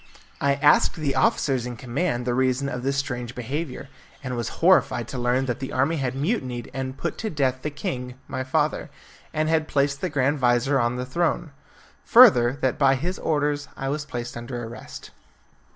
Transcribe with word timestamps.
I 0.41 0.55
asked 0.55 0.95
the 0.95 1.13
officers 1.13 1.67
in 1.67 1.75
command 1.77 2.25
the 2.25 2.33
reason 2.33 2.67
of 2.69 2.81
this 2.81 2.97
strange 2.97 3.35
behaviour, 3.35 3.87
and 4.23 4.35
was 4.35 4.49
horrified 4.57 5.07
to 5.09 5.19
learn 5.19 5.45
that 5.45 5.59
the 5.59 5.71
army 5.71 5.97
had 5.97 6.15
mutinied 6.15 6.71
and 6.73 6.97
put 6.97 7.19
to 7.19 7.29
death 7.29 7.61
the 7.61 7.69
king, 7.69 8.15
my 8.27 8.43
father, 8.43 8.89
and 9.31 9.47
had 9.47 9.67
placed 9.67 10.01
the 10.01 10.09
grand 10.09 10.39
vizir 10.39 10.79
on 10.79 10.95
the 10.95 11.05
throne. 11.05 11.51
Further, 12.05 12.53
that 12.61 12.79
by 12.79 12.95
his 12.95 13.19
orders 13.19 13.67
I 13.77 13.89
was 13.89 14.05
placed 14.05 14.35
under 14.35 14.63
arrest. 14.63 15.11